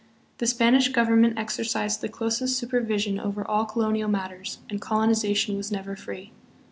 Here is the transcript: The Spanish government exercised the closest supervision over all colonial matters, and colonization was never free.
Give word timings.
The 0.39 0.47
Spanish 0.47 0.89
government 0.89 1.37
exercised 1.37 2.01
the 2.01 2.09
closest 2.09 2.57
supervision 2.57 3.19
over 3.19 3.47
all 3.47 3.65
colonial 3.65 4.09
matters, 4.09 4.57
and 4.67 4.81
colonization 4.81 5.55
was 5.55 5.71
never 5.71 5.95
free. 5.95 6.31